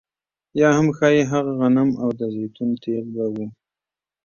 یا 0.59 0.69
هم 0.77 0.87
ښايي 0.97 1.23
هغه 1.33 1.51
غنم 1.59 1.89
او 2.01 2.09
د 2.19 2.21
زیتونو 2.35 2.73
تېل 2.83 3.05
به 3.15 3.23
وو 3.33 3.47